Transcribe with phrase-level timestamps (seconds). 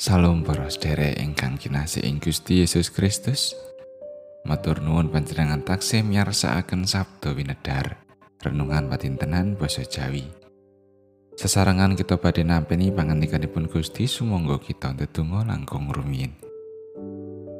[0.00, 3.52] Salam para sedherek ingkang kinasih ing Gusti Yesus Kristus.
[4.48, 8.00] Matur nuwun panjenengan taksih miyarsakaken sabda winedhar
[8.40, 10.24] renungan patintenan basa Jawi.
[11.36, 16.32] Sesarengan kita badhe nampi pangandikanipun Gusti sumangga kita ndedonga langkung rumiyin.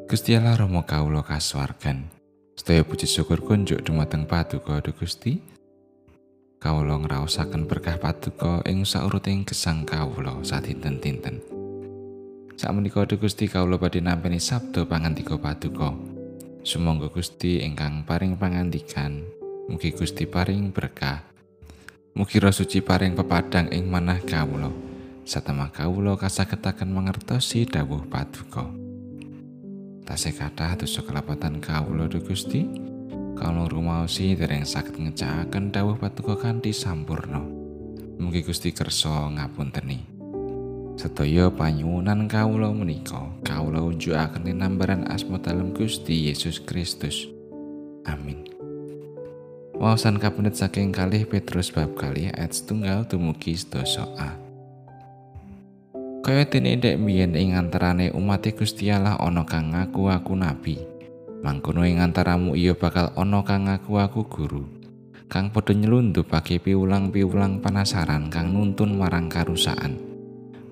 [0.09, 2.09] Gusti Allah Rama kawula kasuwargan.
[2.57, 5.45] Sedaya puji syukur kunjuk dumateng Paduka Gusti.
[6.57, 11.45] Kawula ngraosaken berkah Paduka ing sauruting gesang kawula sadinten-dinten.
[11.45, 11.59] Sak
[12.69, 15.96] menika Gusti kawula badhe nampi sabda pangantika paduka.
[16.60, 19.24] Sumangga Gusti ingkang paring pangandikan,
[19.64, 21.24] mugi Gusti paring berkah.
[22.12, 24.68] Mugi Suci paring pepadang ing manah kawula.
[25.24, 28.68] Satemah kawula kasagetaken mangertosi dawuh paduka.
[30.04, 32.68] Tasih kathah dosa kelapatan kawula Gusti.
[33.40, 37.40] Kawula rumaosi dereng saged ngecakaken dawuh paduka kanthi sampurna.
[38.20, 40.20] Mugi Gusti kersa ngapunteni.
[41.01, 47.24] Sedaya panyuwunan kawula menika kawula unjukaken tinambaran asma dalem Gusti Yesus Kristus.
[48.04, 48.45] Amin.
[49.80, 54.37] Wawasan kapendet saking kalih Petrus bab kali ayat setunggal dumugi sedasa A.
[56.20, 60.76] Kaya dene ndek mbiyen ing antarane umat Gusti Allah ana kang ngaku aku nabi.
[61.40, 64.69] Mangkono ing antaramu iya bakal ana kang ngaku aku guru.
[65.32, 70.09] Kang padha nyelundupake piulang-piulang penasaran kang nuntun marang karusakan.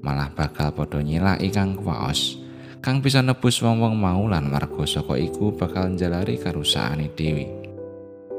[0.04, 2.38] Malah bakal padha nyilaki kang kuwaos
[2.78, 7.46] kang bisa nebus wong-wong mau lan warga saka iku bakal njalari karusakane dhewe.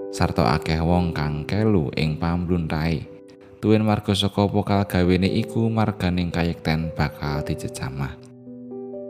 [0.09, 3.19] Sarta akeh wong kang kelu ing pambluntahe
[3.59, 8.15] tuwin marga saka pokal gawene iku marganing kayekten bakal dicecamah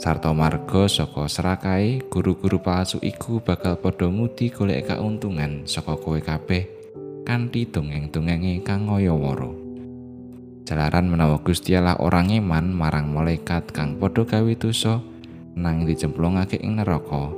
[0.01, 6.65] sarta marga saka serakae guru-guru palsu iku bakal padha ngudi golek kauntungan saka kowe kabeh
[7.29, 9.68] kanthi dongeng-dongenge kang ngaya-wara
[10.69, 15.01] jalaran menawa Gusti Allah orang iman marang malaikat kang padha gawe dosa
[15.57, 17.33] nang dicemplungake ing neraka.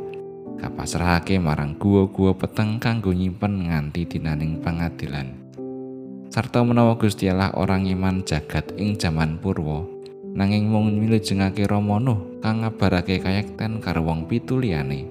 [0.59, 5.31] Kapasrahake marang guwa-guwa peteng kanggo nyimpen nganti dinaning pangadilan.
[6.27, 9.87] Sarta menawa Gusti Allah orang iman jagat ing jaman purwa
[10.35, 15.07] nanging mung milujengake Rama Nuh kang ngabarake kayekten karo wong pitu liyane.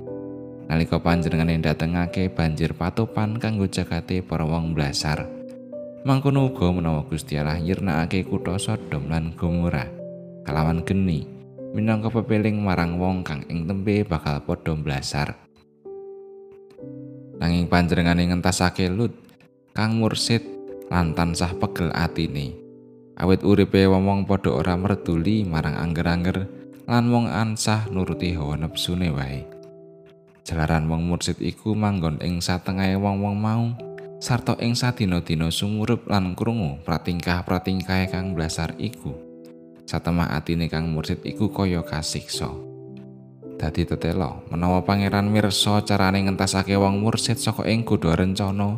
[0.68, 5.39] Nalika panjenengane datengake banjir patopan kanggo jagate para wong blasar
[6.00, 9.84] Mangkono uga menawa Gusti Allah nyirnakake kutha Sodom lan Gomora
[10.48, 11.28] kalawan geni
[11.76, 15.36] minangka pepeling marang wong kang ing tembe bakal padha blasar.
[17.36, 19.12] Nanging panjenengane ngentasake Lut
[19.76, 20.40] kang mursid
[20.88, 22.56] lan tansah pegel atine.
[23.20, 26.48] Awit uripe wong padha ora merduli marang angger-angger
[26.88, 29.44] lan wong ansah nuruti hawa nepsune wae.
[30.48, 33.68] Jalaran wong mursid iku manggon ing satengahe wong-wong mau,
[34.20, 39.16] sarta ing sadina-dina sumurup lan krungu pratingkah-pratingkahe kang blasar iku.
[39.88, 42.52] Satemah atine kang mursid iku kaya kasiksa.
[43.56, 48.76] Dadi tetelo, menawa pangeran mirsa carane ngentasake wong mursid saka ing godha rencana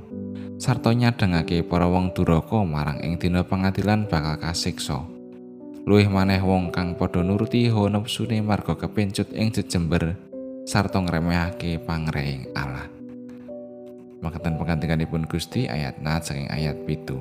[0.62, 5.03] sarta nyadengake para wong duraka marang ing dina pengadilan bakal kasiksa.
[5.82, 10.14] Luwih maneh wong kang padha nuruti hawa nepsune marga kepencut ing jejember
[10.62, 13.02] sarta ngremehake pangreing Allah.
[14.22, 17.19] Makatan pengantikanipun Gusti ayat nat saking ayat pitu.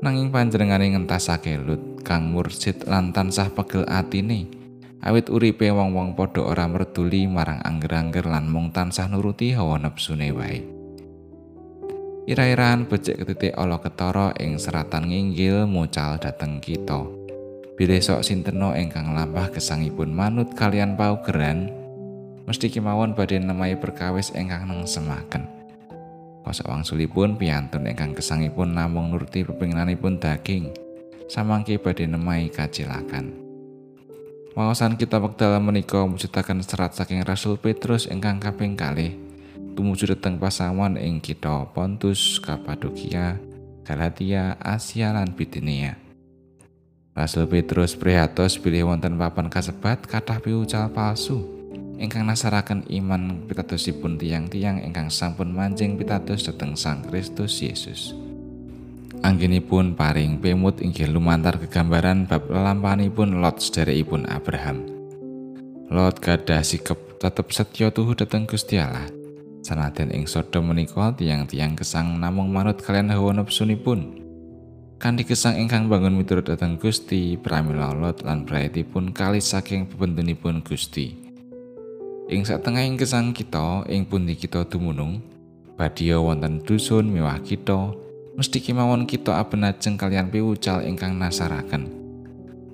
[0.00, 4.48] Nanging panjenengane ngentasake Lut kang mursid lan tansah pegel atine.
[5.04, 10.64] Awit uripe wong-wong padha ora merduli marang angger-angger lan mung tansah nuruti hawa nepsune wae.
[12.26, 17.06] Ira-iraan becik ketitik ala ketara ing seratan nginggil mucal dateng kita.
[17.76, 21.68] Bilih sok sinteno ingkang lampah gesangipun manut kalian paugeran,
[22.48, 24.88] mesti kemawon badhe nemahi perkawis ingkang neng
[26.46, 30.70] Kosak wangsulipun piyantun ingkang gesangipun namung nuruti pepinginanipun daging.
[31.26, 33.34] Samangke badhe nemai kacilakan.
[34.54, 39.18] Wawasan kita wekdal menika mujudaken serat saking Rasul Petrus ingkang kaping kalih
[39.74, 43.42] tumuju dhateng pasawan ing kita Pontus, Kapadokia,
[43.82, 45.98] Galatia, Asia lan Bitinia.
[47.12, 51.55] Rasul Petrus prihatos bilih wonten papan kasebat kathah piucal palsu.
[51.96, 58.12] Ingkang nasaraken iman pitadosipun tiang-tiang ingkang sampun manjing pitados dhateng Sang Kristus Yesus.
[59.24, 64.84] Anggenipun paring pemut inggih lumantar kegambaran bab lampahipun Lot sederekipun Abraham.
[65.88, 69.08] Lot gadah sikep tetep setya tuhu dhateng Gusti Allah.
[69.64, 74.22] Sanaden ing Sodom menika tiang-tiang gesang namung manut kalian hawa nepsunipun.
[74.96, 81.25] Kanthi gesang ingkang bangun miturut dhateng Gusti, pramila Lot lan praetipun kali saking bebentunipun Gusti.
[82.26, 85.22] Ing satengahing gesang kita ing pundi kita dumunung,
[85.78, 87.94] badya wonten dusun mewah kita,
[88.34, 91.86] mesti kemawon kita abenajeng kalian piwucal ingkang nasaraken.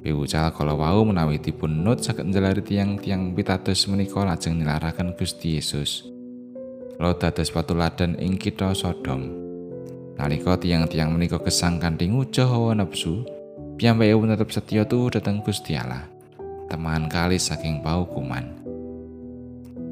[0.00, 6.08] Piwucal kala wau menawi dipun nut saged njalari tiang-tiang pitados menika lajeng nilaraken Gusti Yesus.
[6.96, 9.36] Lot dados patuladan ing kitha Sodom.
[10.16, 13.20] Nalika tiang-tiang menika gesang kanthi ngucah hawa nepsu,
[13.76, 16.08] piyambake tetep setya tuh dhateng Gusti Allah.
[16.72, 18.61] Teman kali saking paukuman.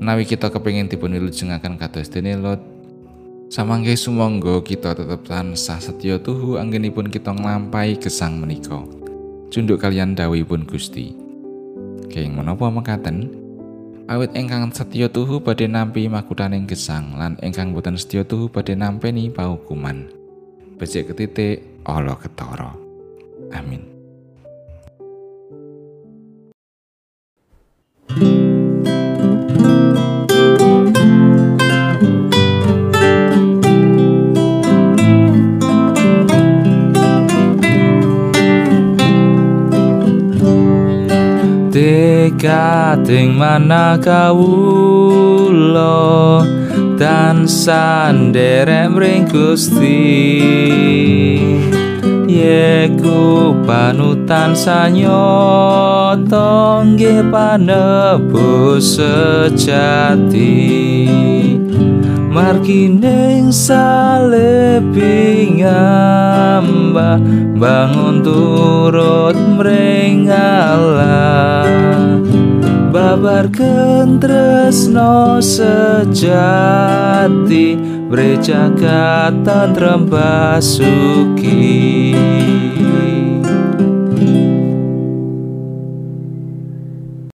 [0.00, 2.64] Menawi kita kepingin dipun wilujengaken kados dene Lot,
[3.52, 8.80] samangke sumangga kita tetep tansah setya tuhu anggenipun kita nglampahi gesang menika.
[9.50, 11.12] cunduk kalian dawuhipun Gusti.
[12.08, 13.28] Kenging menapa mekaten?
[14.08, 19.28] Awit ingkang setya tuhu badhe nampi makutaning gesang lan ingkang boten setya tuhu badhe nampeni
[19.28, 20.08] paukuman.
[20.80, 22.89] Becik ketitik ala ketara.
[42.40, 44.40] Kating mana kawula
[46.96, 50.00] dan sanderek mring Gusti?
[52.24, 55.28] Yeku panutan sanyata
[56.88, 60.64] nggih panebus sejati.
[62.30, 64.86] Margining salebing
[65.66, 67.18] amba
[67.58, 70.30] bangun turut mring
[73.00, 76.36] babarken Kentresno sejati
[78.10, 80.80] Breca kata trembasuki.